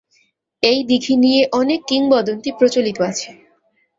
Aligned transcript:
এই 0.63 0.79
‘দীঘি’ 0.83 1.15
নিয়ে 1.17 1.41
অনেক 1.51 1.79
কিংবদন্তি 1.87 2.49
প্রচলিত 2.51 2.97
আছে। 3.01 3.29